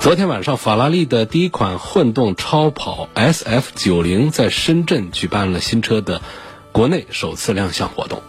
[0.00, 6.22] 昨天晚上，法拉利的第一款混动超跑 SF 九零在深圳举办了新车的
[6.72, 8.22] 国内首次亮相活动。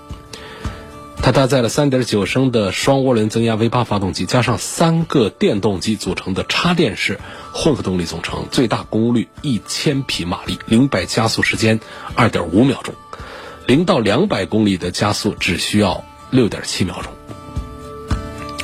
[1.21, 7.21] 它搭载了3.9升的双涡轮增压 V8 发动机，加上三个电动机组成的插电式
[7.53, 11.79] 混合动力总成，最大功率1000匹马力，零百加速时间
[12.17, 12.93] 2.5秒钟，
[13.65, 17.13] 零到两百公里的加速只需要6.7秒钟。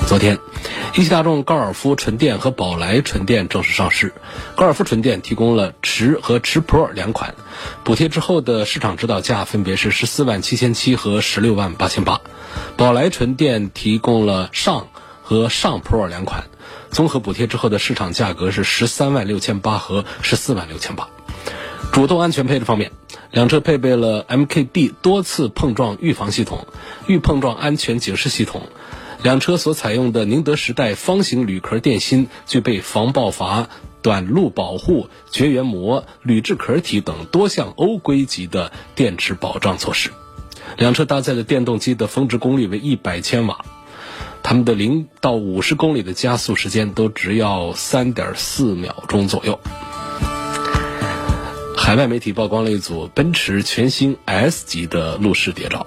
[0.07, 0.39] 昨天。
[0.95, 4.13] 一汽大众高尔夫纯电和宝来纯电正式上市。
[4.55, 7.36] 高尔夫纯电提供了驰和驰 Pro 两款，
[7.83, 12.22] 补贴之后的市场指导价分别是十四万七千七和十六万八千八。
[12.77, 14.88] 宝来纯电提供了上
[15.22, 16.45] 和上 Pro 两款，
[16.89, 21.09] 综合补贴之后的市场价格是十三万六千八和十四万六千八。
[21.92, 22.94] 主动安全配置方面，
[23.31, 26.66] 两车配备了 MKB 多次碰撞预防系统、
[27.08, 28.69] 预碰撞安全警示系统。
[29.28, 33.67] 两车所采用的宁德时代方形铝壳电芯具备防爆阀、
[34.02, 40.11] 短路保护、绝缘膜、铝制壳体等多项欧规级的电池保障措施。
[40.78, 43.66] 两车搭载的电动机的峰值功率为一百千瓦，
[44.44, 49.59] 它们的零到五十公里的加速时间都只要三点四秒钟左右。
[51.75, 55.86] 海外媒体曝光了一组奔驰全新 S 级的路试谍照。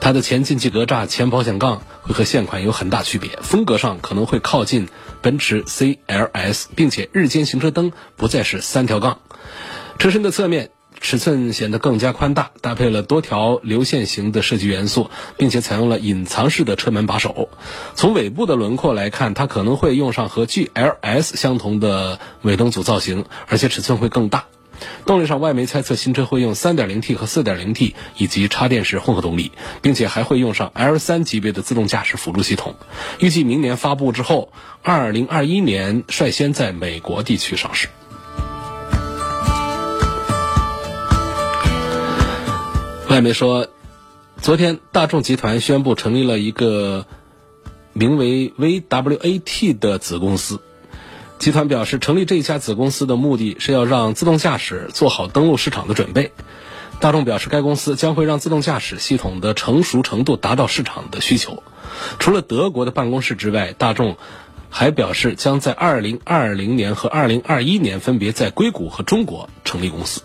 [0.00, 4.88] 它的前进气格栅、前保险杠会和现款有很大区别，风格上可能会靠近
[5.20, 9.18] 奔驰 CLS，并且日间行车灯不再是三条杠。
[9.98, 10.70] 车身的侧面
[11.00, 17.50] 尺寸显得更加宽大，搭配了多条流线型的设计元素，并且采用了隐藏式的车门把手。
[17.94, 24.46] 从尾部的轮廓来看，它可能会用上和 GLS 相同的尾灯组造型，而且尺寸会更大。
[25.06, 29.52] 动力上，外媒猜测新车会用 3.0T 和 4.0T 以及插电式混合动力，
[29.82, 32.74] 并且还会用上 L3 级别的自动驾驶辅助系统。
[33.18, 34.52] 预计明年发布之后
[34.84, 37.88] ，2021年率先在美国地区上市。
[43.08, 43.68] 外媒说，
[44.40, 47.06] 昨天大众集团宣布成立了一个
[47.92, 50.60] 名为 VWAT 的子公司。
[51.40, 56.32] 集团表示，成立这一家子公司的目的是要让自动驾驶做好登陆市场的准备。
[57.00, 61.62] 大众表示，该公司将会让自动驾驶系统的成熟程度达到市场的需求。
[62.18, 64.18] 除了德国的办公室之外，大众
[64.68, 70.20] 还表示将在2020年和2021年分别在硅谷和中国成立公司。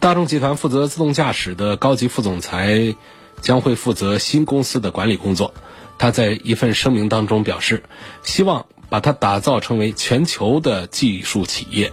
[0.00, 2.96] 大众集团负责自动驾驶的高级副总裁
[3.42, 5.52] 将会负责新公司的管理工作。
[5.98, 7.82] 他在一份声明当中表示，
[8.22, 8.64] 希望。
[8.94, 11.90] 把它打造成为全球的技术企业，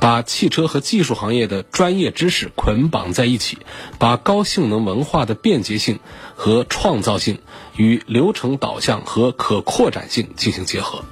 [0.00, 3.58] 把汽车和技术行业的专业知识捆绑在一起，
[3.98, 6.00] 把高性能文化的便捷性
[6.34, 7.40] 和创造性
[7.76, 11.04] 与流程导向和可扩展性进行结合。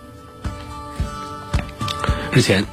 [2.33, 2.65] 日前，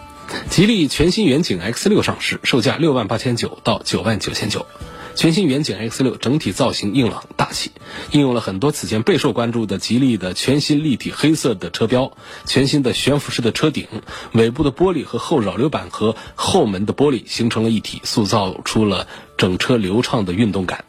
[0.49, 4.65] 吉利全新远景 X 六上市，售价六万八千九到九万九千九。
[5.15, 7.71] 全新远景 X 六整体造型硬朗大气，
[8.11, 12.11] 应用了很多此前备受关注的吉利的全新立体黑色的车标，
[12.45, 13.87] 全新的悬浮式的车顶，
[14.33, 20.83] 尾部的玻璃和后扰流板和后门的玻璃形成了一体，塑造出了整车流畅的运动感。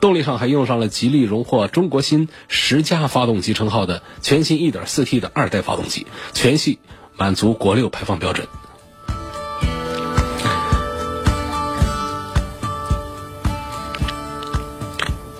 [0.00, 6.80] 动力上还用上了吉利荣获中国新十佳发动机称号的全新 1.4T 的二代发动机，全系
[7.16, 8.48] 满足国六排放标准。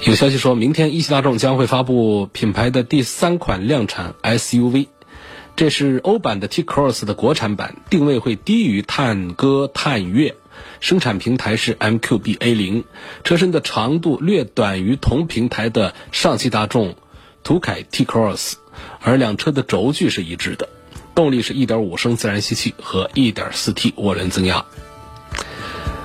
[0.08, 4.86] 有消息说，明天一汽大众将会发布品牌的第三款量产 SUV，
[5.54, 10.34] 这是欧版的 T-Cross 的国产版，定位会低于探歌、探岳，
[10.80, 12.84] 生产平台是 MQB A0，
[13.22, 16.94] 车身的长度略短于同平台的上汽大众
[17.44, 18.54] 途凯 T-Cross，
[19.02, 20.70] 而两车的轴距是一致的，
[21.14, 24.64] 动力是1.5升自然吸气和 1.4T 涡轮增压。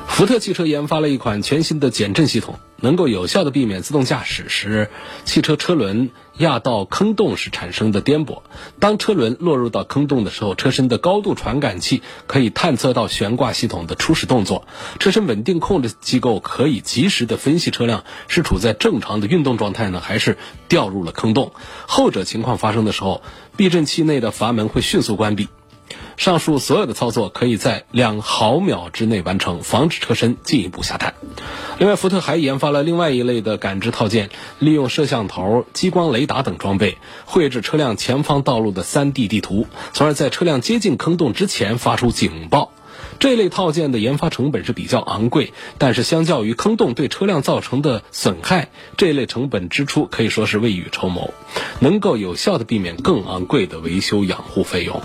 [0.09, 2.59] 福特汽车研发了一款全新的减震系统。
[2.83, 4.89] 能够有效的避免自动驾驶时
[5.23, 8.41] 汽车车轮压到坑洞时产生的颠簸。
[8.77, 14.67] 当车轮落入到坑洞的时候，车身的高度传感器可以探测到悬挂系统的初始动作。
[14.99, 20.37] 车身稳定控制机构可以及时的分析车辆是处在正常的运动状态呢，还是
[20.67, 21.53] 掉入了坑洞。
[21.87, 23.21] 后者情况发生的时候，
[23.55, 25.47] 避震器内的阀门会迅速关闭。
[26.17, 31.15] 上述所有的操作可以在两毫秒之内完成，防止车身进一步下探。
[31.79, 42.71] 另外，福特还研发了另外一类的感知套件，利用摄像头、激光雷达等装备，绘制车辆前方道路的 3D 地图，从而在车辆接近坑洞之前发出警报。
[43.19, 51.33] 这类套件的研发成本是比较昂贵，但是相较于坑洞对车辆造成的损害，这类成本支出可以说是未雨绸缪，
[51.79, 55.01] 能够有效的避免更昂贵的维修养护费用。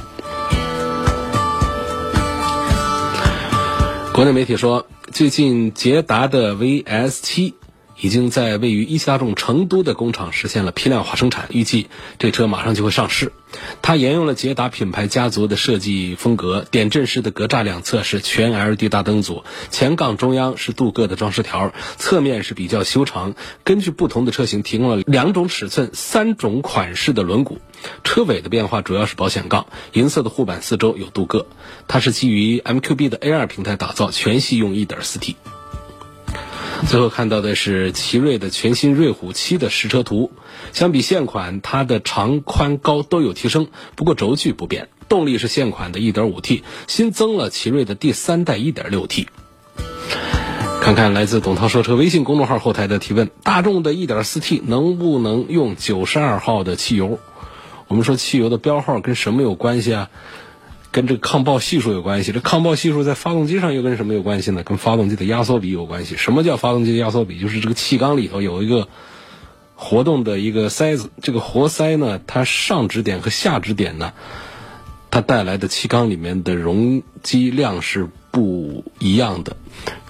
[4.19, 7.55] 国内媒体说，最近捷达的 VS 七。
[8.01, 13.33] 已经在位于一汽大众成都的工厂实现了批量化生产，预计这车马上就会上市。
[13.83, 23.35] 它沿用了捷达品牌家族的设计风格，点阵式的格栅两侧是全 LED 大灯组，前杠中央是镀铬的装饰条，侧面是比较修长。
[23.65, 27.59] 根据不同的车型提供了两种尺寸、三种款式的轮毂。
[28.05, 31.47] 车尾的变化主要是保险杠，银色的护板四周有镀铬。
[31.89, 35.35] 它是基于 MQB 的 A2 平台打造，全系用 1.4T。
[36.87, 40.31] 最后看到的是奇瑞的全新瑞虎七的实车图，
[40.73, 44.89] 相比现款，它的长宽高都有提升，不过轴距不变。
[45.09, 49.27] 动力是现款的 1.5T，新增了奇瑞的第三代 1.6T。
[50.81, 57.19] 看看来自董涛说车微信公众号后台的提问：大众的 1.4T 能不能用92号的汽油？
[57.89, 60.11] 我们说汽油的标号跟什么有关系啊？
[60.91, 64.63] 跟这个抗爆系数有关系，这抗爆系数在发动机上又跟什么有关系呢？
[64.63, 66.17] 跟发动机的压缩比有关系。
[66.17, 67.39] 什么叫发动机的压缩比？
[67.39, 68.89] 就是这个气缸里头有一个
[69.75, 74.13] 活动的一个塞子，这个活塞呢，它上止点和下止点呢，
[75.11, 79.57] 它带来的气缸里面的容积量是不一样的。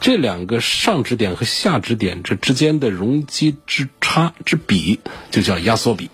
[0.00, 6.08] 这两个上止点和下止点这之间的容积之差之比，就叫压缩比。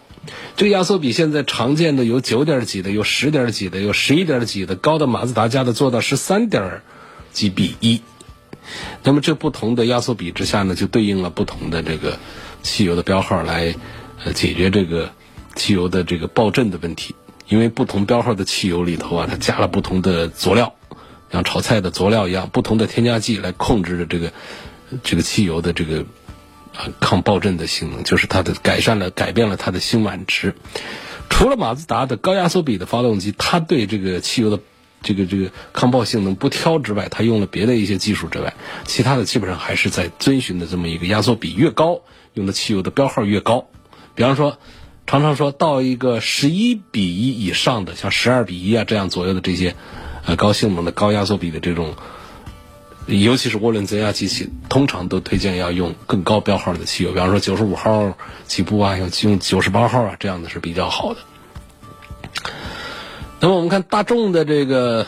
[0.57, 6.83] 这个压缩比现在常见的有九点几的，有十点几的，有十一点几的，高的马自达家的做到十三点
[7.33, 8.01] 几比一。
[9.03, 12.19] 那么这不同的压缩比之下呢，就对应了不同的这个
[12.63, 13.75] 汽油的标号来
[14.25, 15.13] 呃解决这个
[15.55, 17.15] 汽油的这个爆震的问题。
[17.49, 20.75] 因为不同标号的汽油里头啊，它加了不同的佐料，
[21.31, 24.33] 像炒菜的佐料一样，不同的添加剂来控制着这个
[25.03, 26.07] 这个汽油的这个。
[27.01, 30.55] 抗爆震的性能就是它的改善了，改变了它的辛烷值。
[31.31, 34.61] 除了马自达的高压缩比的发动机，它对这个汽油的
[35.03, 38.55] 这个这个抗爆性能不挑之外，它用了别的一些技术之外，
[38.85, 42.01] 其他的基本上还是在遵循的这么一个压缩比越高，
[42.35, 43.67] 用的汽油的标号越高。
[44.15, 44.59] 比方说，
[45.07, 49.75] 常常说到一个十一比一以上的，像十二比一啊这样左右的这些，
[50.27, 51.95] 呃高性能的高压缩比的这种。
[53.07, 58.17] 尤其是涡轮增压机器，通常都推荐要用更高标号的汽油，比方说九十五号
[58.47, 61.21] 起步啊，用用九十八号啊，这样的是比较好的。
[63.41, 65.07] 那么我们看大众的这个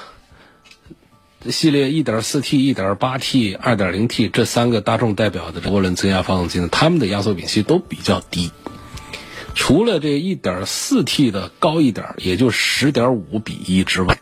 [1.48, 8.50] 系列一点四 T、一点八 T、二点零 T 这三个大众代表的涡轮增压发动机呢，它们的压缩比其实都比较低，
[9.54, 14.18] 除了这一点四 T 的高一点，也就十点五比一之外。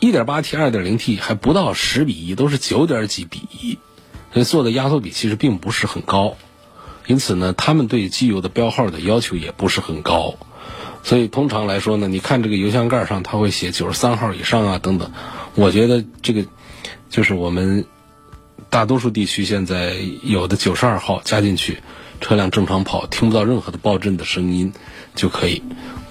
[0.00, 3.78] 一点八 T、二点零 T 还不到十比一，都是九点几比一，
[4.32, 6.36] 所以做的压缩比其实并不是很高。
[7.06, 10.34] 因此呢，他们对机油的标号的要求也不是很高。
[11.02, 15.10] 所以通常来说呢，你看这个油箱盖上，它会写九十三号以上啊等等。
[15.56, 16.44] 我觉得这个
[17.10, 17.84] 就是我们
[18.70, 21.78] 大多数地区现在有的九十二号加进去，
[22.20, 24.72] 车辆正常跑，听不到任何的爆震的声音
[25.16, 25.62] 就可以。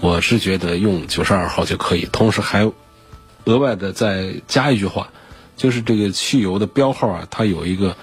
[0.02, 2.70] 我是觉得用九十二号就可以，同时还。
[3.48, 5.10] 额外的再加一句话，
[5.56, 7.96] 就是这个汽油的标号啊，它有一个，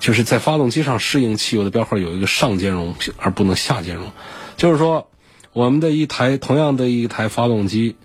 [0.00, 4.10] 就是在发动机上适应汽油的标号有一个上兼容，而不能下兼容。
[4.56, 5.10] 就是说，
[5.52, 7.96] 我们的一台同样的一台发动机，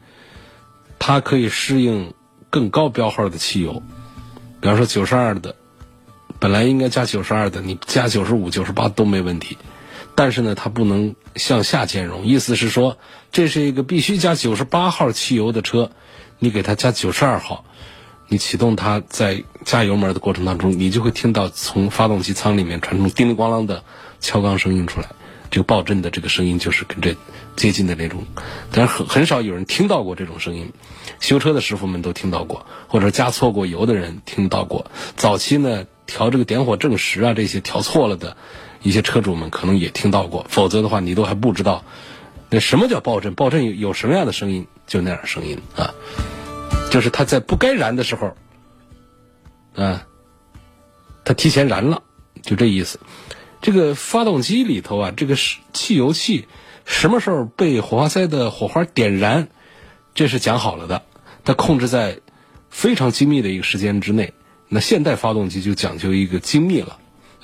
[1.00, 2.14] 它可以适应
[2.50, 3.82] 更高标号的汽油，
[4.60, 5.56] 比方说九十二的，
[6.38, 9.58] 本来应该加九十二的，你加九十五、九十八都没问题。
[10.16, 12.98] 但是呢，它不能向下兼容，意思是说，
[13.32, 15.92] 这是一个必须加九十八号汽油的车。
[16.44, 17.64] 你给它加九十二号，
[18.28, 23.84] 你启动它在加油门的过程当中，你就会听到从发动机舱里面传出叮铃咣啷的
[24.20, 25.08] 敲缸声音出来，
[25.52, 27.16] 这个爆震的这个声音就是跟这
[27.56, 28.26] 接近的那种，
[28.72, 30.74] 但是很很少有人听到过这种声音，
[31.20, 34.90] 修车的师傅们都听到过，或者加错过油的人听到过。
[35.16, 38.36] 早期呢调这个点火正时啊这些调错了的
[38.82, 41.84] 一些车主们可能也听到过，否则的话你都还不知道
[42.52, 45.96] 那什么叫爆震，爆震有什么样的声音，就那样声音啊。
[46.92, 48.36] 就是它在不该燃的时候，
[49.74, 50.06] 啊，
[51.24, 52.04] 它提前燃了，
[52.42, 53.00] 就这意思。
[53.62, 55.36] 这个发动机里头啊，这个
[55.72, 56.48] 汽油气
[56.84, 59.48] 什么时候被火花塞的火花点燃，
[60.14, 61.04] 这是讲好了的。
[61.46, 62.20] 它控制在
[62.70, 64.34] 非常精密的一个时间之内。
[64.68, 67.00] 那现代发动机就讲究一个精密了，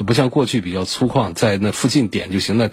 [0.06, 2.72] 不像过去比较粗犷，在那附近点就行了。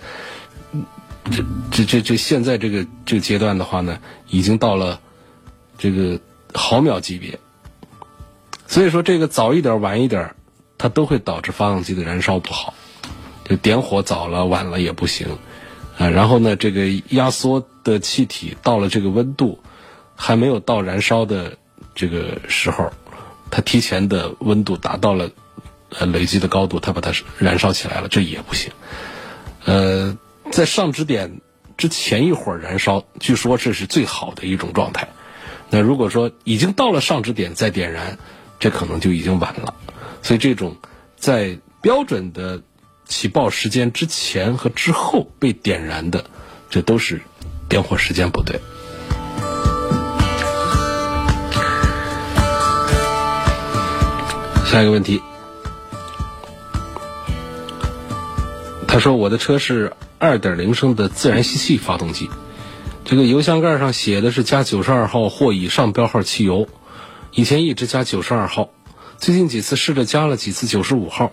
[1.30, 5.00] 这这这这现在这个这个阶段的话呢，已经到了
[5.78, 6.20] 这个
[6.52, 7.38] 毫秒级别。
[8.66, 10.34] 所以说，这个早一点晚一点，
[10.78, 12.74] 它都会导致发动机的燃烧不好。
[13.44, 15.28] 就点火早了晚了也不行
[15.98, 16.08] 啊。
[16.08, 19.60] 然后呢，这个压缩的气体到了这个温度，
[20.16, 21.58] 还没有到燃烧的
[21.94, 22.90] 这个时候，
[23.50, 25.30] 它提前的温度达到了
[25.90, 28.72] 呃累积的高度，它把它燃烧起来了，这也不行。
[29.66, 30.16] 呃，
[30.54, 31.40] 在上支点
[31.76, 35.08] 之前一会儿燃烧，据说这是最好的一种状态。
[35.68, 38.16] 那如果说已经到了上支点再点燃，
[38.60, 39.74] 这可能就已经晚了。
[40.22, 40.76] 所以这种
[41.16, 42.62] 在标准的
[43.04, 46.24] 起爆时间之前和之后被点燃的，
[46.70, 47.20] 这都是
[47.68, 48.60] 点火时间不对。
[54.64, 55.20] 下一个问题，
[58.86, 59.92] 他说我的车是
[60.24, 62.30] 二点零升的自然吸气发动机，
[63.04, 66.66] 这个油箱盖上写的是加九十二号或以上标号汽油，
[67.30, 68.70] 以前一直加九十二号，
[69.18, 71.32] 最近几次试着加了几次九十五号。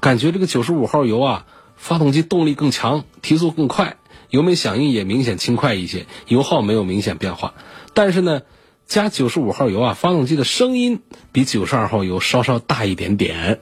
[0.00, 1.46] 感觉这个九十五号油啊，
[1.76, 3.96] 发动机动力更强，提速更快，
[4.30, 7.54] 油门响应也明显轻快一些，油耗没有明显变化。
[7.94, 8.42] 但是呢，
[8.86, 13.60] 加九十五号油啊，发动机的声音比九十二号油稍稍大一点点。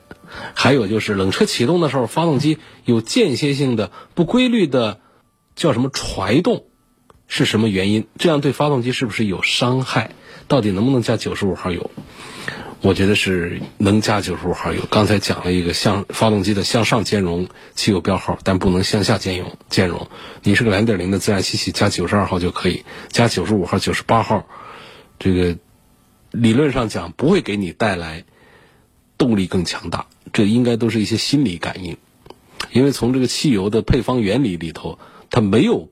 [0.54, 5.00] 还有就是冷车启动的时候，发动机有间歇性的不规律的
[5.56, 6.64] 叫什么传动，
[7.26, 8.06] 是什么原因？
[8.18, 10.10] 这样对发动机是不是有伤害？
[10.48, 11.90] 到底能不能加九十五号油？
[12.82, 14.80] 我觉得是能加九十五号油。
[14.90, 19.54] 刚才讲了一个向发动机的向上兼容汽油标号，但不能向下兼容。
[19.68, 20.08] 兼容，
[20.42, 24.46] 你是个蓝点零的自然吸气，加九十二号就可以，加九十五号、九十八号，
[25.18, 25.58] 这个
[26.30, 28.24] 理论上讲不会给你带来
[29.20, 30.06] 动力更强大。
[30.32, 31.98] 这应该都是一些心理感应，
[32.72, 34.98] 因为从这个汽油的配方原理里头，
[35.28, 35.90] 它没有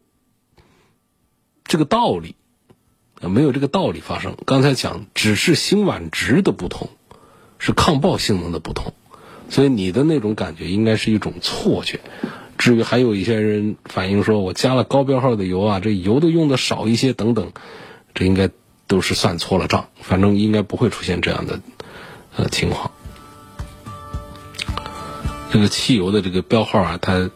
[1.64, 2.35] 这个道理。
[3.20, 4.37] 没有这个道理发生。
[4.47, 6.88] 刚才讲只是辛烷值的不同，
[7.58, 8.94] 是抗爆性能的不同，
[9.50, 11.99] 所以你的那种感觉应该是一种错觉。
[12.58, 17.50] 至于还有一些人反映说，我加了高标号的油啊，这油都用的少一些等等，
[18.14, 18.50] 这应该
[18.87, 19.88] 都是算错了账。
[20.00, 21.61] 反正应该不会出现这样的
[22.37, 22.92] 呃情况。
[25.50, 27.31] 这个汽油的这个标号啊，它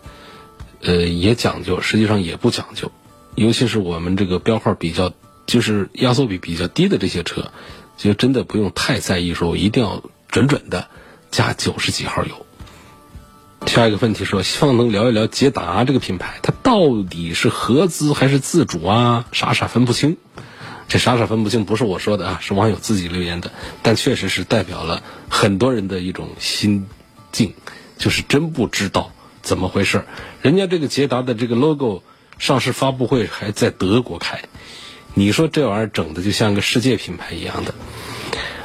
[0.83, 2.91] 呃也讲究，实际上也不讲究，
[3.35, 5.13] 尤其是我们这个标号比较。
[5.45, 7.51] 就是压缩比比较低的这些车，
[7.99, 10.87] 就真的不用太在意，说我一定要准准的
[11.33, 12.47] 加九十几号油。
[13.67, 19.27] 下一个问题说，希望能聊一聊捷达这个品牌，它到底是合资还是自主啊？
[19.33, 20.17] 傻傻分不清。
[20.87, 23.51] 这傻傻分不清不是我说的啊，是网友自己留言的，
[23.83, 26.87] 但确实是代表了很多人的一种心
[27.33, 27.53] 境，
[28.03, 30.05] 就是真不知道怎么回事。
[30.43, 32.03] 人家这个捷达的这个 logo
[32.37, 34.43] 上市发布会还在德国开。
[35.15, 37.75] 你说这玩意儿整的就像个世界品牌一样的，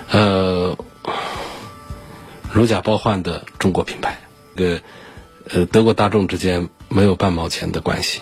[0.10, 0.78] 呃，
[2.52, 4.18] 如假包换的中国品牌，
[4.56, 4.82] 个
[5.50, 8.22] 呃德国大众之间没有半毛钱的关系，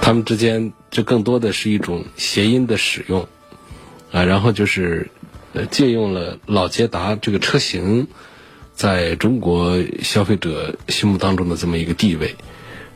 [0.00, 3.26] 他们之间这更多的是一种谐音的使用，
[4.12, 5.10] 啊，然后就是
[5.72, 8.06] 借用了老捷达这个车型
[8.78, 12.36] 在中国消费者心目当中的这么一个地位，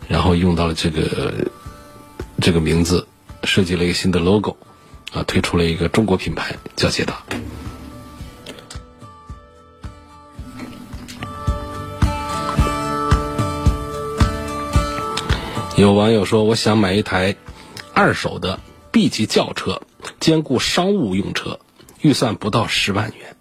[0.06, 1.50] 然后用到了这个
[2.40, 3.08] 这个名字。
[3.44, 4.56] 设计了一个新的 logo，
[5.12, 7.24] 啊，推出了一个中国品牌叫捷达。
[15.76, 17.34] 有网友说：“我想买一台
[17.92, 18.60] 二手的
[18.92, 19.82] B 级轿车，
[20.20, 21.58] 兼顾商务用车，
[22.00, 23.34] 预算不到十万元，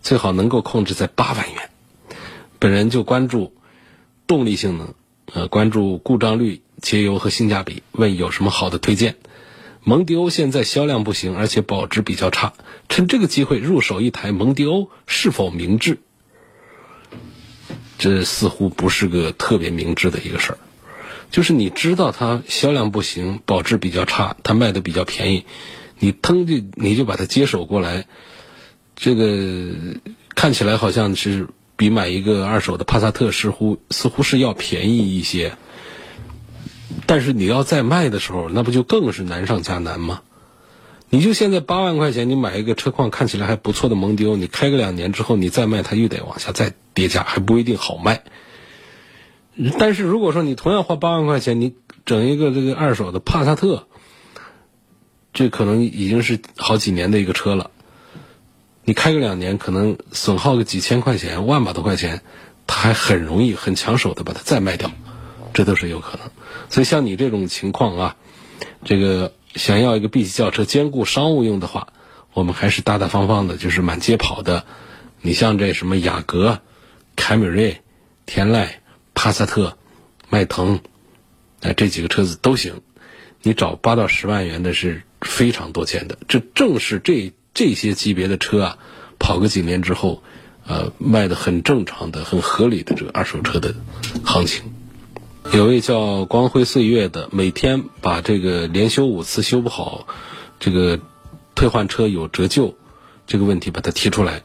[0.00, 1.73] 最好能够控制在八万元。
[2.64, 3.52] 本人就关注
[4.26, 4.94] 动力性能，
[5.34, 9.16] 呃，关注故障率、节油和性价比，问有什么好的推荐。”
[9.84, 12.54] 蒙迪欧现在销量不行，而且保值比较差。
[12.88, 15.98] 趁这个机会入手一台蒙迪欧是否明智？
[17.98, 20.58] 这似乎不是个特别明智的一个事儿。
[21.30, 25.44] 就是你知道它销量不行，保值比较差，它卖的比较便宜，
[25.98, 28.06] 你腾就你就把它接手过来，
[28.96, 29.68] 这个
[30.34, 35.56] 看起来好像是比买一个二手的帕萨特似乎似乎是要便宜一些。
[37.06, 40.22] 但是你要再卖的时候，那不就更是难上加难吗？
[41.10, 48.22] 你就现在八万块钱，你买一个车况看起来还不错的蒙迪欧，你开个两年之后，你再卖，它又得往下再跌价，还不一定好卖。
[49.78, 53.86] 但是如果说你同样花八万块钱，你整一个这个二手的帕萨特，
[55.32, 57.70] 这可能已经是好几年的一个车了，
[58.84, 62.22] 你开个两年，可能损耗个几千块钱、万把多块钱，
[62.66, 64.92] 它还很容易、很抢手的把它再卖掉，
[65.54, 66.30] 这都是有可能。
[66.68, 68.16] 所以像你这种情况啊，
[68.84, 71.88] 这个想要一个 B 级轿车兼顾商务用的话，
[72.34, 74.64] 我们还是大大方方的，就是满街跑的。
[75.22, 76.60] 你像这什么雅阁、
[77.16, 77.80] 凯美瑞、
[78.26, 78.68] 天籁、
[79.14, 79.78] 帕萨特、
[80.28, 80.80] 迈腾，
[81.62, 82.82] 哎，这几个车子都行。
[83.40, 86.18] 你找八到十万元的是非常多见的。
[86.28, 88.78] 这正是这这些级别的车啊，
[89.18, 90.22] 跑个几年之后，
[90.66, 93.74] 呃，卖的很正常的、很合理的这个二手车的
[94.24, 94.64] 行情。
[95.52, 100.06] 有位叫光辉岁月的，每天把这个连修五次修不好，
[100.58, 100.98] 这个
[101.54, 102.74] 退换车有折旧
[103.26, 104.42] 这个问题把它提出来。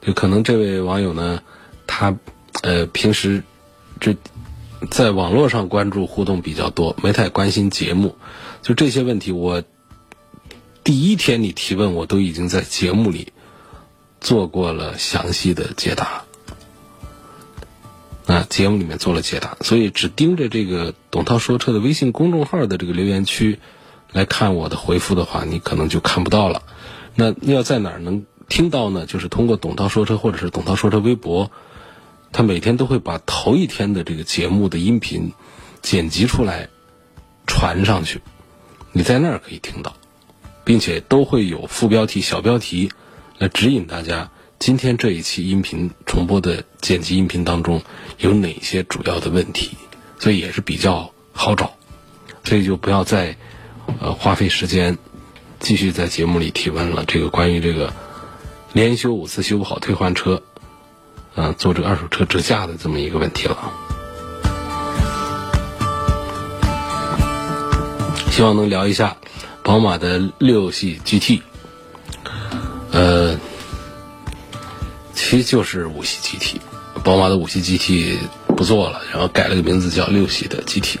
[0.00, 1.42] 就可能这位网友呢，
[1.86, 2.16] 他
[2.62, 3.42] 呃平时
[3.98, 4.14] 这
[4.88, 8.16] 在网络上关注互动比较多，没太关心节目。
[8.62, 9.64] 就这些问题，我
[10.86, 13.32] 第一天你提问，我都已经在节目里
[14.20, 16.22] 做过了详细的解答。
[18.26, 23.58] 啊，节目里面做了解答，所以只盯着这个董涛说车的微信公众号的这个留言区
[24.12, 26.62] 来看我的回复的话，你可能就看不到了。
[27.16, 28.24] 那要在哪儿能？
[28.48, 31.50] 听到呢，就是通过董涛说车或者是董涛说车微博，
[32.30, 35.32] 他每天都会把头一天的这个节目的音频
[35.82, 36.68] 剪辑出来
[37.44, 38.20] 传上去，
[38.92, 39.96] 你在那儿可以听到，
[40.66, 42.90] 并且都会有副标题、小标题
[43.38, 47.80] 来指引大家今天这一期音频重播的剪辑音频当中
[48.18, 49.70] 有哪些主要的问题，
[50.18, 51.74] 所以也是比较好找，
[52.42, 53.36] 所以就不要再
[54.00, 54.98] 呃花费时间
[55.60, 57.04] 继续在节目里提问了。
[57.06, 57.94] 这个关于这个。
[58.72, 60.42] 连修五次修不好退换车，
[61.34, 63.72] 啊，做这个二手车折价的这么一个问题了。
[68.30, 69.16] 希望能聊一下
[69.66, 71.40] 宝马的六系 GT，
[72.92, 73.36] 呃，
[75.12, 76.60] 其实就是五系 GT，
[77.02, 78.16] 宝马的五系 GT
[78.56, 81.00] 不做了，然后改了个名字叫六系的 GT。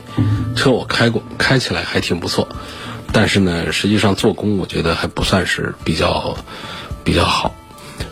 [0.56, 2.48] 车我开过，开起来还挺不错，
[3.12, 6.36] 但是呢，实际上做工我觉得还不算是比较
[7.04, 7.54] 比较好。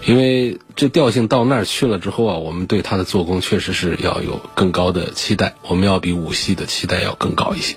[0.07, 7.75] 因为这调性到那儿去了之后啊，我们对它的做工确实是要有更高的期待，我们要比五系的期待要更高一些，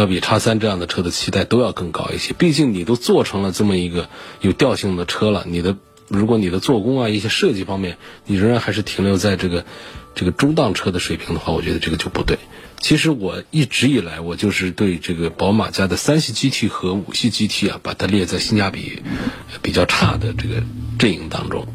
[0.00, 2.34] 要比叉三这样的车的期待都要更高一些。
[2.34, 4.08] 毕竟你都做成了这么一个
[4.40, 5.76] 有调性的车了，你的
[6.08, 9.64] 如果你的做工啊一些设计方面，你仍然还是停留在这个
[10.14, 12.38] 这个中档车的水平的话，我觉得这个就不对。
[12.78, 19.02] 其实我一直以来，我就是对这个宝马家的三系 GT 和五系 GT 啊，把它列在性价比
[19.62, 20.62] 比较差的这个
[20.98, 21.66] 阵营当中。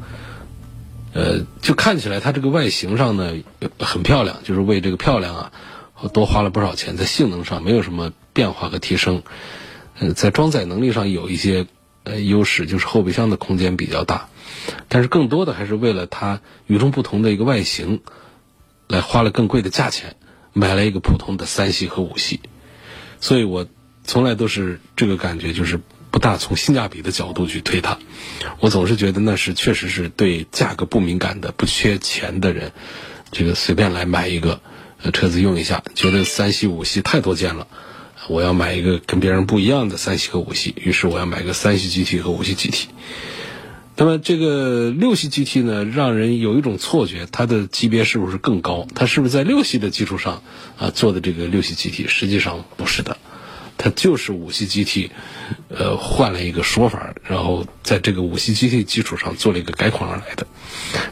[1.14, 3.34] 呃，就看起来它这个外形上呢
[3.80, 5.52] 很漂亮，就是为这个漂亮啊
[6.08, 9.24] 多花了不少钱，在性能上没有什么变化和提升。
[10.00, 11.68] 呃，在装载能力上有一些
[12.04, 14.30] 呃优势，就是后备箱的空间比较大，
[14.88, 18.02] 但是更多的还是为了它与众不同的一个外形，
[18.88, 20.16] 来花了更贵的价钱。
[20.54, 22.42] 买了一个普通的三系和五系，
[23.22, 23.66] 所以我
[24.04, 25.80] 从来都是这个感觉，就是
[26.12, 27.98] 不大从性价比的角度去推它。
[28.60, 32.74] 我总是觉得那是确实是对价格不敏感的、不缺钱的人，
[33.32, 34.60] 这个随便来买一个
[35.12, 37.68] 车子用一下，觉得三系五系太多见了，
[38.30, 42.88] 我要买一个跟别人不一样的三系和五系，于是我要买个三系 GT 和五系 GT。
[43.98, 48.88] 那么这个六系 GT 呢，让人有一种错觉，它的级别是不是更高？
[48.96, 50.44] 它是不是在六系的基础上
[50.78, 52.08] 啊做的这个六系 GT？
[52.08, 53.18] 实际上不是的，
[53.78, 55.10] 它就是五系 GT，
[55.68, 60.48] 呃，换了一个说法，然后在这个五系 GT 基础上做了一个改款而来的。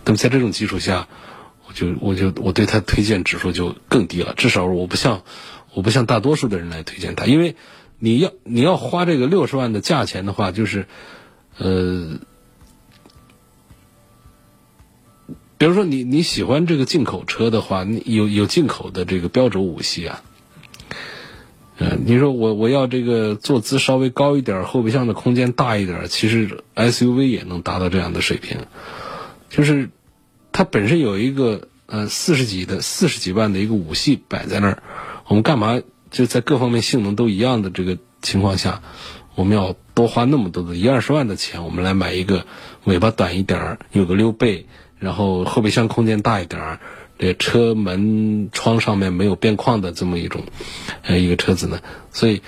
[0.05, 1.07] 那么在这种基础下，
[1.79, 4.33] 就我就我对它推荐指数就更低了。
[4.35, 5.23] 至少我不像
[5.73, 7.55] 我不像大多数的人来推荐它，因为
[7.99, 10.85] 你要你要花这个六十万的价钱的话，就是
[11.57, 12.19] 呃。
[15.59, 20.21] 比如说，你你喜欢这个进口车的话，你有有进口的这个标轴五系啊，
[21.79, 28.67] 嗯，你说我我要这个坐姿稍微高一点，后备箱的空间大一点，其实 SUV 也能达到这样的水平，
[29.49, 29.89] 就是
[30.59, 34.83] 它本身有一个呃四十几的四十几万的一个五系摆在那儿，
[35.29, 35.79] 我们干嘛
[36.11, 38.81] 就在各方面性能都一样的这个情况下，
[39.35, 42.45] 我们要多花那么多的一二十万的钱，我们来买一个
[42.83, 44.65] 尾巴短一点儿，有个溜背。
[44.97, 46.79] 然后后备箱空间大一点儿，
[47.17, 50.43] 这车门窗上面没有边框的这么一种，
[51.03, 51.79] 呃，一个车子呢，
[52.11, 52.41] 所以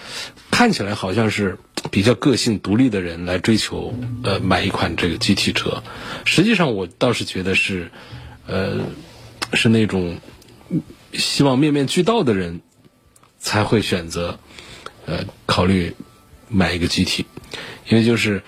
[0.51, 5.81] 看起来好像是比较个性独立的人来追求，呃，买一款这个 GT 车。
[6.25, 7.91] 实际上我倒是觉得是，
[8.45, 8.79] 呃，
[9.53, 10.19] 是那种
[11.13, 12.61] 希望面面俱到的人
[13.39, 14.39] 才会选择，
[15.05, 15.95] 呃，考虑
[16.47, 17.25] 买一个 GT，
[17.89, 18.43] 因为就是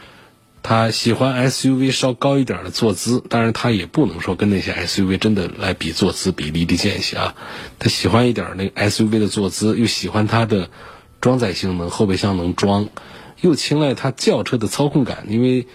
[0.61, 7.35] 他喜欢 SUV 稍高一点的坐姿，当然他也不能说跟那些 SUV 真的来比坐姿比离地间隙啊，
[7.79, 10.69] 他喜欢一点那个 SUV 的坐姿，又喜欢它的
[11.19, 12.87] 装载性能，后备箱能装，
[13.43, 15.67] 又青睐它轿车的操控感，因为。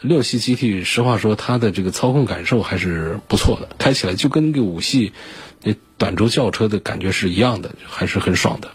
[0.00, 5.14] 六系 GT，实话说，它的这个操控感受还是不错的，开起来就跟那个五系
[5.62, 8.72] 那短轴轿车的感觉是一样的，还是很爽的。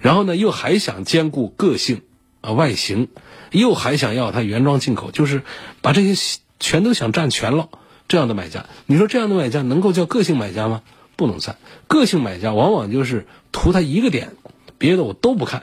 [0.00, 2.02] 然后呢，又还想兼顾个性
[2.40, 3.06] 啊外形，
[3.52, 5.42] 又还想要它原装进口，就是
[5.82, 7.68] 把这些全都想占全了。
[8.08, 10.82] 这样的买家，你说这样的买家能够叫个性买家吗？
[11.14, 11.58] 不能算。
[11.86, 14.32] 个性买家往往就是图他一个点，
[14.78, 15.62] 别的我都不看。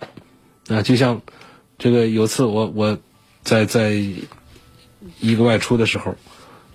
[0.70, 1.24] 啊，就像
[1.78, 2.98] 这个有次我我
[3.44, 4.02] 在在。
[5.22, 6.16] 一个外出的时候，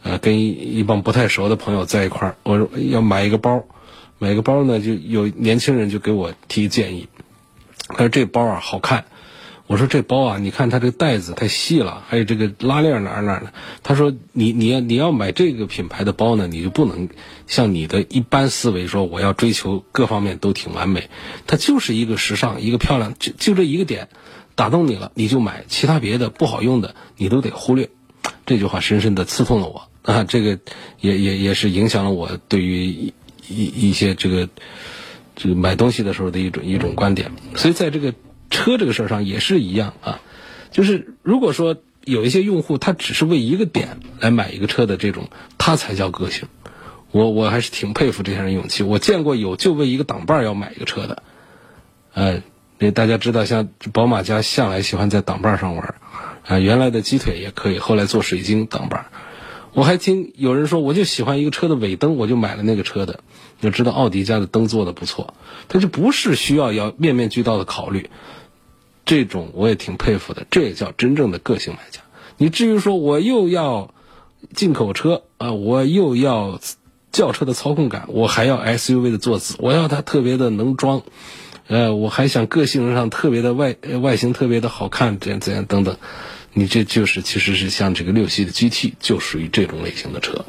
[0.03, 3.65] 呃，跟一帮不太熟的朋友在一块儿，我说要买一个包，
[4.19, 7.09] 买个包呢，就有年轻人就给我提建议，
[7.89, 9.05] 他说这包啊好看，
[9.67, 17.09] 我说这包啊，你看它这个带子太细了，还有这个拉链哪哪的，他说你你要你要买这个品牌的包呢，你就不能
[17.47, 21.11] 像你的一般思维说我要追求各方面都挺完美，
[21.47, 24.09] 它就是一个时尚一个漂亮，就就这一个点
[24.55, 27.91] 打动你了你就买，其他别的不好用的你都得忽略。
[28.47, 30.25] 这句话深深的刺痛了我 啊！
[30.25, 30.59] 这个
[31.01, 33.13] 也也也是影响了我对于一
[33.49, 34.49] 一些这个
[35.37, 37.33] 这个买东西的时候的一种一种观点。
[37.55, 38.15] 所以在这个
[38.51, 40.21] 车这个事儿上也是一样啊，
[40.71, 46.49] 就是如果说有一些用户他只是为一个点来买一个车的这种，他才叫个性。
[47.13, 48.83] 我我还是挺佩服这些人勇气。
[48.83, 51.23] 我见过有就为一个挡把儿要买一个车的，
[52.15, 52.43] 呃，
[52.83, 55.95] 因为大家知道，像宝马家向来喜欢在挡把上玩。
[56.49, 59.09] 啊，原来的鸡腿也可以，后来做水晶挡把
[59.73, 63.21] 我还听有人说，我就喜欢一个车的尾灯，我就买了那个车的。
[63.61, 65.35] 就知道奥迪家的灯做的不错，
[65.69, 68.11] 它就不是需要要面面俱到的考虑。
[69.05, 72.01] 这种我也挺佩服的，这也叫真正的个性买家。
[72.37, 73.95] 你至于说我又要
[74.53, 76.59] 进口车啊，我又要
[77.13, 81.03] 轿车的操控感，我还要 SUV 的坐姿，我要它特别的能装。
[81.69, 85.97] 呃，我还想个性上特别的外外形特别的好看，怎样怎样等等，
[86.53, 90.45] 你这就是其实是像这个六系的 GT 就属于这种类型的车，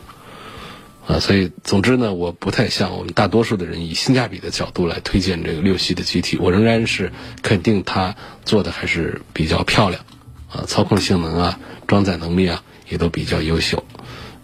[1.07, 10.03] 啊，所以总之呢，我不太像我们大多数的人以性价比的角度来推荐这个六系的 GT，我仍然是肯定它做的还是比较漂亮，
[10.51, 13.85] 啊，操控性能啊，装载能力啊也都比较优秀，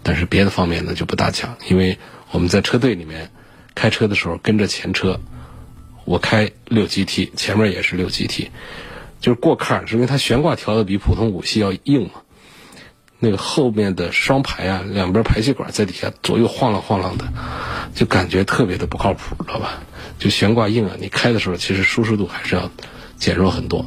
[0.04, 1.98] 但是别的方面呢就不大强，因为
[2.30, 3.30] 我们在车队里面
[3.74, 5.20] 开车的时候跟着前车。
[6.04, 8.50] 我开六 GT，前面也是六 GT，
[9.20, 12.22] 就是过坎儿，是因为它悬挂调的比普通五系要硬嘛。
[13.22, 17.28] 那个后面的双排啊，两边排气管在底下左右晃啷晃啷的，
[17.94, 19.82] 就感觉特别的不靠谱，知道吧？
[20.18, 22.70] 就悬挂硬啊，你开的时候其实舒适度还是要
[23.18, 23.84] 减弱很多。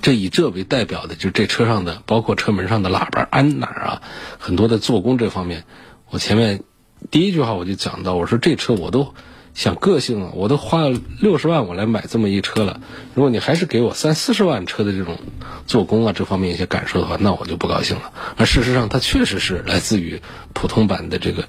[0.00, 4.02] 这以这为代表的，就这车上的，包括车门上的喇叭安哪儿啊，
[4.38, 5.64] 很多的做工这方面，
[6.08, 6.62] 我前面
[7.10, 9.14] 第一句话我就讲到，我说这车我都。
[9.54, 12.80] 想个性啊，我都花了六十万我来买这么一车了，
[13.14, 15.18] 如果你还是给我三四十万车的这种
[15.66, 18.12] 做工啊这方面一些感受的话，那我就不高兴了。
[18.36, 20.22] 而事实上，它确实是来自于
[20.54, 21.46] 普通版的这个，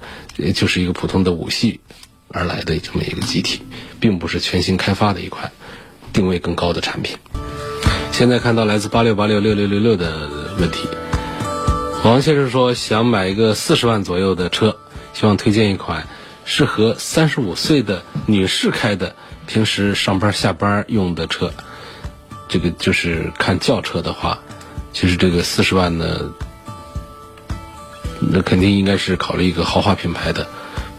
[0.52, 1.80] 就是一个普通的五系
[2.28, 3.62] 而来的这么一个机体，
[4.00, 5.50] 并不是全新开发的一款
[6.12, 7.16] 定位更高的产品。
[8.12, 10.86] 现在看到来自八六八六六六六六的问题，
[12.04, 14.76] 王先生说想买一个四十万左右的车，
[15.14, 16.06] 希望推荐一款。
[16.44, 21.52] 适合三十五岁的女士开的，平时上班下班用的车，
[22.48, 24.38] 这个就是看轿车的话，
[24.92, 26.32] 其实这个四十万呢，
[28.20, 30.46] 那肯定应该是考虑一个豪华品牌的，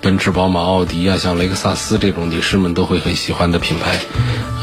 [0.02, 4.00] 奔驰、宝马、奥迪啊，像雷克萨斯这种女士们都会很喜欢的品牌，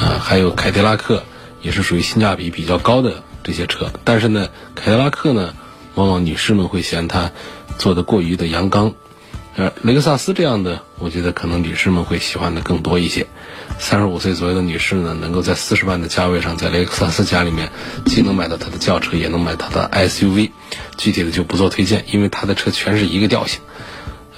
[0.00, 1.22] 啊，还有凯迪拉克
[1.60, 5.54] 也是属于性价比比较高的这些车，但是呢，凯迪拉克呢，
[5.94, 7.30] 往往女士们会嫌它
[7.78, 8.94] 做的过于的阳刚。
[9.54, 13.26] 呃，雷克萨斯这样的，我觉得可能女士们会喜欢的更多一些。
[13.78, 17.70] 三十五岁左右的女士呢，能够在四十万的价位上，在雷克萨斯家里面，
[18.06, 20.50] 既能买到它的轿车，也能买它的 SUV。
[20.96, 23.60] 具体的就不做推荐，因为它的车全是一个调性。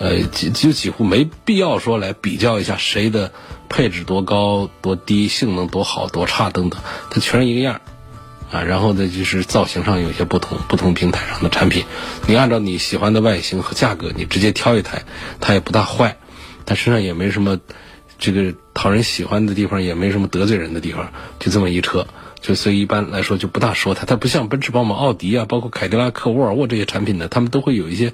[0.01, 3.31] 呃，几就几乎没必要说来比较一下谁的
[3.69, 7.81] 配置多高多低，性能多好多差等等，它全是一个样儿。
[8.51, 11.85] 啊，然后呢，就是造型上有些不同，不同平台上的产品，
[12.29, 15.05] 你按照你喜欢的外形和价格，你直接挑一台，
[15.41, 16.19] 它也不大坏，
[16.65, 17.59] 它身上也没什么
[18.19, 22.07] 这个讨人喜欢的地方，也没什么得罪人的地方，就这么一车，
[22.41, 28.13] 就所以一般来说就不大说它，它不像奔驰、宝马、奥迪啊，包括凯迪拉克、沃尔沃这些产品呢，他们都会有一些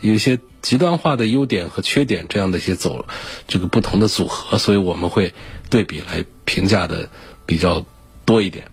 [0.00, 3.06] 有一些极端化的优点和缺点这样的一些走
[3.48, 5.34] 这个不同的组合，所以我们会
[5.68, 7.08] 对比来评价的
[7.44, 7.84] 比较
[8.24, 8.66] 多一点。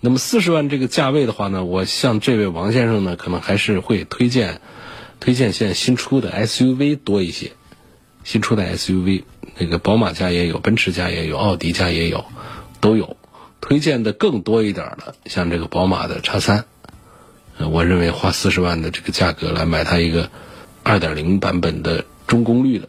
[0.00, 4.60] 那么四十万这个价位的话呢，我向这位王先生呢，可能还是会推荐
[5.20, 7.52] 推荐现在新出的 SUV 多一些。
[8.24, 9.24] 新出的 SUV，
[9.56, 12.26] 那个宝马家也有，奔驰家也有，奥迪家也有，
[12.78, 13.16] 都有。
[13.60, 16.66] 推荐的更多一点的，像这个宝马的叉三，
[17.58, 20.30] 我认为花四十万的这个价格来买它一个
[20.82, 22.88] 二点零版本的中功率的，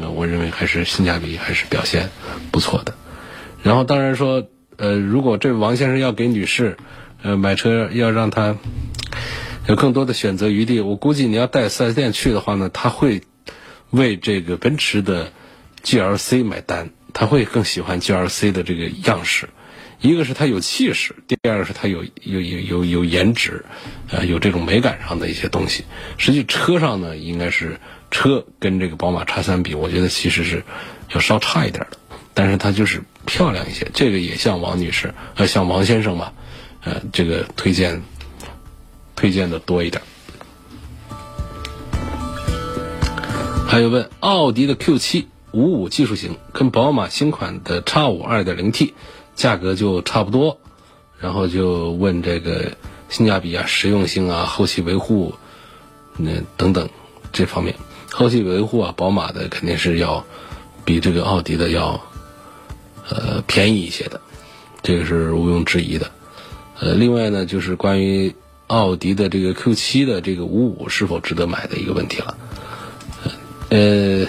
[0.00, 2.10] 呃，我认为还是性价比还是表现
[2.52, 2.94] 不错的。
[3.62, 6.76] 然后当然说，呃，如果这位王先生要给女士，
[7.22, 8.56] 呃，买车要让她
[9.68, 13.22] 有更多的选择余地，我估计你要带四 S 店去的话呢，他会
[13.90, 15.32] 为这个奔驰的
[15.84, 19.48] GLC 买单，他会更喜欢 GLC 的这个样式。
[20.00, 23.64] 一个是它有气势，第二个是它有有有有有颜值，
[24.10, 25.84] 呃，有这种美感上的一些东西。
[26.18, 27.78] 实际车上呢，应该是
[28.10, 30.64] 车跟这个宝马叉三比，我觉得其实是
[31.14, 31.98] 要稍差一点的，
[32.34, 33.90] 但是它就是漂亮一些。
[33.94, 36.32] 这个也像王女士，呃，像王先生吧，
[36.82, 38.02] 呃，这个推荐
[39.16, 40.02] 推荐的多一点。
[43.66, 48.94] 还有问奥迪的 Q 七五五技术型跟宝马新款的叉五二点零 T。
[49.34, 50.58] 价格就差不多，
[51.18, 52.72] 然后就问这个
[53.08, 55.34] 性价比啊、实用性啊、后期维护，
[56.18, 56.90] 那等等
[57.32, 57.74] 这方面，
[58.10, 60.26] 后期维护啊，宝马的肯定是要
[60.84, 61.98] 比这个奥迪的要
[63.08, 64.20] 呃便宜一些的，
[64.82, 66.10] 这个是毋庸置疑的。
[66.80, 68.34] 呃，另外呢，就是关于
[68.66, 72.36] 奥迪的这个 Q 七的这个五五是否值得买的一个问题了，
[73.70, 74.26] 呃。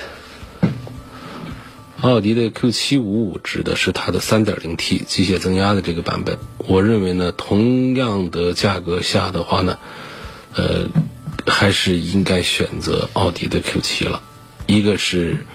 [2.02, 6.38] 奥迪的 Q 七五五指的是它的三点零 T 机械增压的这个版本。
[6.58, 9.80] 我认为呢，同样的价格下的话呢，
[10.54, 10.90] 呃，
[11.48, 14.22] 还是应该选择奥迪的 Q 七了。
[14.68, 15.46] 一个是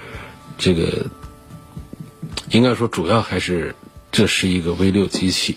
[0.57, 1.09] 这个，
[2.51, 3.75] 应该说主要还是
[4.11, 5.57] 这是一个 V 六机器，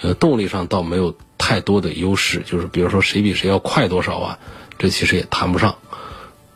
[0.00, 4.38] 呃，动力上倒没有太多的优势，就是比如说谁比谁要快多少啊，
[4.78, 5.76] 这其实也谈不上。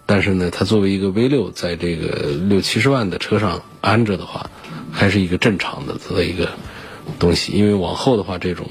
[0.07, 4.51] 但是呢，它作为一个 V 六，在这个六七十万的车上安着的话，
[4.92, 6.51] 还是一个正常的这么一个
[7.18, 7.53] 东西。
[7.53, 8.66] 因为往后的话，这种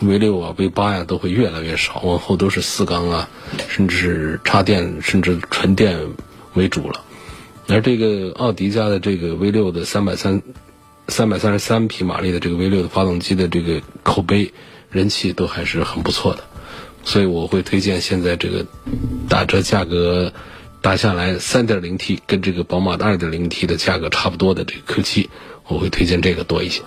[0.00, 3.28] V 六啊、V 八呀都会越来越少，往后都是四缸啊，
[3.68, 5.98] 甚至是插电，甚至纯电
[6.54, 7.02] 为主了。
[7.68, 10.42] 而这个奥迪家的这个 V 六的三百三
[11.08, 14.52] 三百三十三匹马力的这个 V 六的发动机的这个口碑
[14.90, 16.44] 人气都还是很不错的，
[17.04, 18.66] 所以我会推荐现在这个
[19.28, 20.32] 打折价格。
[20.82, 25.30] 打下来三点零 T 跟这个宝马的二点零 T 的价格差不多的这个 Q 七，
[25.66, 26.80] 我会推荐这个多一些。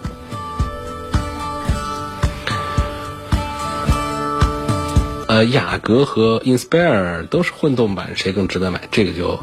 [5.28, 8.88] 呃，雅阁和 Inspire 都是混动版，谁更值得买？
[8.90, 9.38] 这个就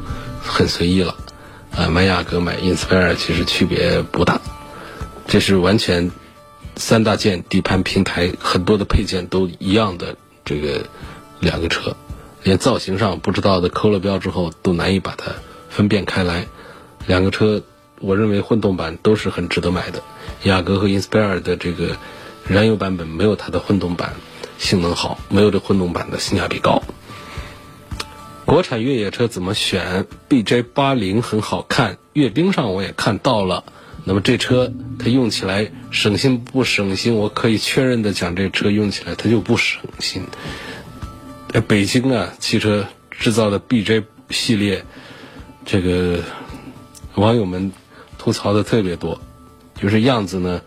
[0.46, 1.14] 很随意了。
[1.76, 4.40] 啊，买雅阁买 Inspire 其实区别不大，
[5.26, 6.11] 这是完全
[6.76, 10.87] 三大件底盘平台很多的配件都一样的这个
[11.40, 11.94] 两个车。
[12.42, 15.32] 连造型上不知道的抠了标之后都难以把它
[15.68, 16.46] 分辨开来。
[17.06, 17.62] 两个车，
[18.00, 20.02] 我认为混动版都是很值得买的。
[20.44, 21.96] 雅阁和 Inspire 的这个
[22.46, 24.14] 燃油版本没有它的混动版
[24.59, 26.82] 性能好，没有这混动版的性价比高。
[28.46, 33.64] 国产越野车怎么选？BJ 八零很好看，阅兵上我也看到了。
[34.04, 37.16] 那么这车它用起来省心不省心？
[37.16, 40.22] 我可以确认的讲，这车用起来它就不省心。
[41.48, 44.85] 在北京啊，汽车制造的 BJ 系列，
[45.64, 46.20] 这个
[47.16, 47.72] 网友们
[48.16, 49.20] 吐槽的特别多，
[49.74, 50.62] 就是样子呢，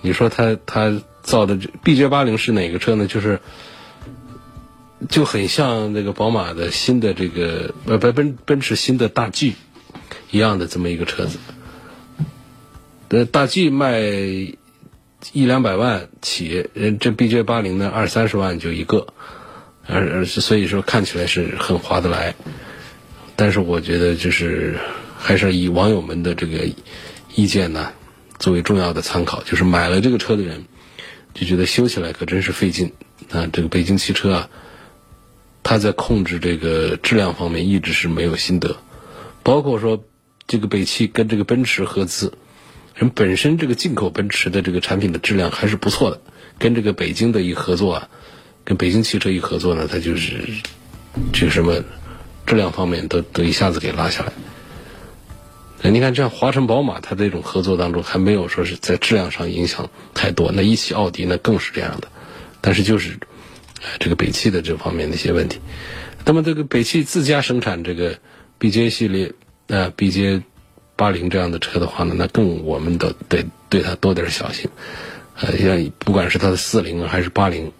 [0.00, 3.08] 你说他他造的 BJ 八零是哪个车呢？
[3.08, 3.40] 就是
[5.08, 9.54] 就很像那个宝马的新的这个呃不奔奔驰新的大 G
[10.30, 11.38] 一样的这么一个车子，
[13.08, 19.08] 呃大 G 卖一两百万起，人这 BJ 八零呢二三十万就一个。
[19.88, 22.34] 而而所以说看起来是很划得来，
[23.36, 24.80] 但是我觉得就是
[25.16, 26.68] 还是以网友们的这个
[27.36, 27.92] 意见呢
[28.40, 29.44] 作为重要的参考。
[29.44, 30.64] 就是买了这个车的人
[31.34, 32.94] 就觉得修起来可真是费劲
[33.30, 33.46] 啊！
[33.52, 34.50] 这个北京汽车啊，
[35.68, 38.76] 它在控制这个质量方面一直是没有心得。
[39.42, 40.04] 包括说
[40.46, 42.32] 这个北汽跟这个奔驰合资，
[42.94, 46.20] 人本身这个进口奔驰的这个产品的质量还是不错的，
[46.56, 48.08] 跟这个北京的一合作啊。
[48.64, 50.40] 跟北京汽车一合作呢，它就是
[51.32, 51.82] 这个什么
[52.46, 54.32] 质量方面都都一下子给拉下来。
[55.82, 60.52] 那你看，这样华晨宝马它这种合作当中还没有说是在质量上影响太多。
[60.52, 62.06] 那一汽奥迪呢更是这样的，
[62.60, 63.18] 但是就是
[63.98, 65.60] 这个北汽的这方面的一些问题。
[66.24, 68.18] 那么这个北汽自家生产这个
[68.58, 69.32] BJ 系列
[69.68, 70.42] 啊 BJ
[70.96, 74.70] 八零这样的车的话呢，那更我们都得对它多点小心。
[75.38, 77.70] 呃，像不管是它的四零还是八零，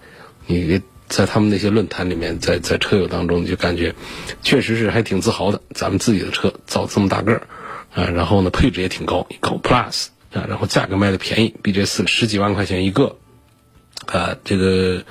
[0.47, 3.95] 你在他们那些论坛里面，在在车友当中，就感觉
[4.43, 5.63] 确实是还挺自豪的。
[5.71, 7.47] 咱们自己的车造这么大个儿
[7.95, 13.17] 啊，然后呢配置也挺高，高 Plus 啊，然后价格卖的便宜，BJ 四十几万块钱一个
[14.05, 15.05] 啊，这个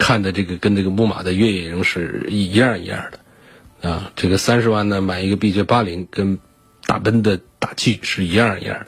[0.00, 6.40] 看的这个跟这个牧马的越野型是一样一样的啊，这个三十万呢买一个 BJ 八零跟
[6.86, 8.86] 大奔的大 G 是一样一样的。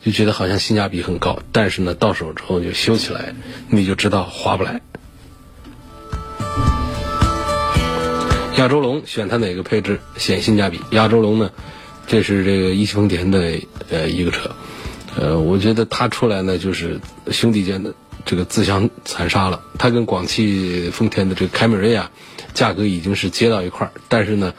[0.00, 3.34] 就觉得好像性价比很高，但是呢，到手之后就修起来，
[3.68, 4.80] 你就知道划不来。
[8.56, 10.80] 亚洲龙选它哪个配置显性价比？
[10.92, 11.50] 亚洲龙呢，
[12.06, 14.50] 这是这个一汽丰田的呃一个车，
[15.18, 17.00] 呃，我觉得它出来呢就是
[17.30, 17.92] 兄弟间的
[18.24, 19.60] 这个自相残杀了。
[19.78, 22.10] 它跟广汽丰田的这个凯美瑞啊，
[22.54, 24.54] 价格已经是接到一块儿，但是呢。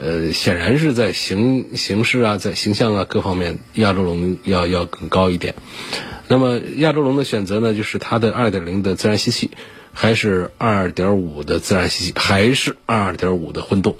[0.00, 5.56] 呃，显然是在形形式啊，在形象啊各方面，亚洲龙要要更高一点。
[6.28, 9.50] 那么亚洲龙的选择呢，就是它的2.0的自然吸气，
[9.92, 13.96] 还是2.5的自然吸气，还是2.5的混动。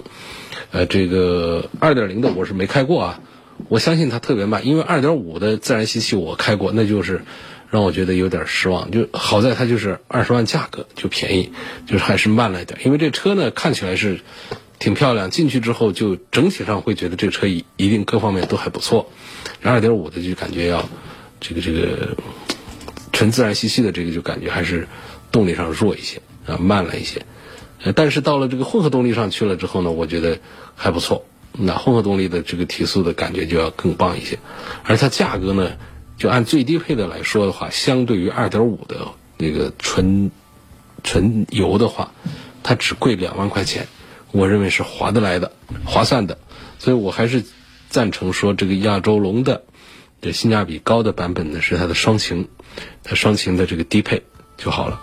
[0.71, 3.19] 呃，这个2.0的我是没开过啊，
[3.67, 7.21] 我相信它特别慢，因为2.5的自然吸气我开过，那就是
[7.69, 8.89] 让我觉得有点失望。
[8.91, 11.51] 就好在它就是二十万价格就便宜，
[11.85, 12.79] 就是还是慢了一点。
[12.85, 14.21] 因为这车呢看起来是。
[14.79, 19.11] 挺漂亮，进去之后就整体上会觉得这车一一定各方面都还不错。
[19.61, 20.87] 二点五的就感觉要
[21.41, 22.15] 这个这个
[23.11, 24.87] 纯自然吸气的这个就感觉还是
[25.33, 27.25] 动力上弱一些啊，慢了一些。
[27.93, 30.39] 但是到了这个混合动力上去了之后呢，我觉得
[30.75, 31.25] 还不错。
[31.61, 34.39] 那混合动力的这个提速的感觉就要更棒一些。
[34.83, 35.73] 而它价格呢，
[36.17, 40.31] 就按最低配的来说的话，相对于二点五的那个纯
[41.03, 42.11] 纯油的话，
[42.63, 43.87] 它只贵两万块钱。
[44.31, 45.51] 我认为是划得来的，
[45.85, 46.37] 划算的，
[46.77, 47.43] 所以我还是
[47.89, 49.63] 赞成说这个亚洲龙的
[50.21, 52.47] 这性价比高的版本呢是它的双擎，
[53.03, 54.21] 它双擎的这个低配
[54.55, 55.01] 就好了。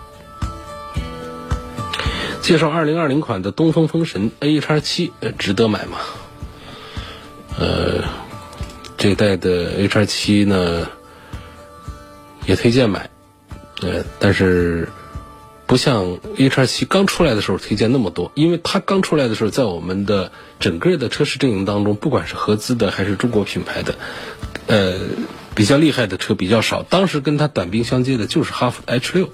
[2.41, 5.97] 介绍二零二零款的东风风神 A 叉七，值得买吗？
[7.59, 8.03] 呃，
[8.97, 10.87] 这代的 A 叉七呢
[12.45, 13.09] 也推荐买，
[13.81, 14.87] 呃，但是。
[15.67, 23.95] 不像 A 叉七刚出来的时候推荐那么多，因为它刚出来的时候，在我们的整个的车市阵营当中，不管是合资的还是中国品牌的，
[24.67, 24.97] 呃，
[25.55, 26.83] 比较厉害的车比较少。
[26.83, 29.29] 当时跟它短兵相接的就是哈弗 H 六，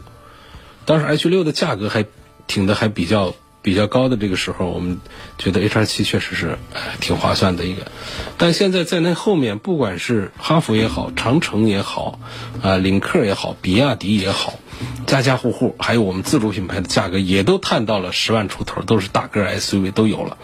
[0.86, 2.04] 当时 H 六的价格还
[2.48, 3.36] 挺的还比较。
[3.64, 5.00] 比较高的这个时候，我们
[5.38, 6.60] 觉得 H R 七确实是
[7.00, 7.92] 挺划算的一个，
[8.38, 12.20] 但现在在那后面，不管是哈弗也好，长城也好，
[12.62, 14.60] 啊，领克也好，比亚迪也好，
[15.08, 20.38] 家家户户还有我们自主品牌的价格也都探到了十万出头，都是大个 S U V 都有了。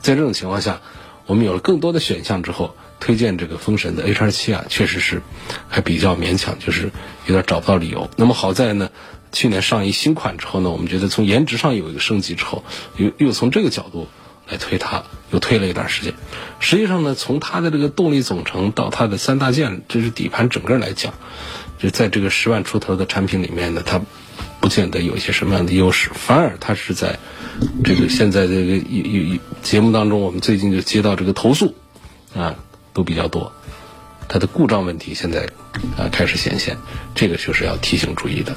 [0.00, 0.82] 在这种情况下，
[1.24, 5.22] 我们有了更多的选项之后，推荐这个风神的 H R 七啊，确实是
[5.66, 6.90] 还比较勉强，就是
[7.24, 8.10] 有点找不到理由。
[8.16, 8.90] 那么好在呢。
[9.36, 12.64] 去年上一新款之后呢，我们觉得从颜值上有一个升级之后，
[12.96, 14.08] 又又从这个角度
[14.48, 16.14] 来推它，又推了一段时间。
[16.58, 21.12] 实际上呢，从它的这个动力总成到它的三大件，这是底盘整个来讲，
[21.78, 24.00] 就在这个十万出头的产品里面呢，它
[24.58, 27.18] 不见得有一些什么样的优势，反而它是在
[27.84, 31.74] 这个现在这个一一节目当中，我们最近就接到这个投诉
[32.34, 32.56] 啊，
[32.94, 33.52] 都比较多，
[34.28, 35.50] 它的故障问题现在
[35.98, 36.78] 啊开始显现，
[37.14, 38.56] 这个就是要提醒注意的。